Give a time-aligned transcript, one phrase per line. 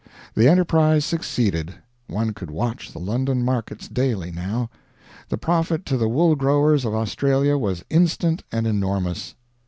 [0.33, 1.75] The enterprise succeeded.
[2.07, 4.71] One could watch the London markets daily, now;
[5.29, 9.35] the profit to the wool growers of Australia was instant and enormous.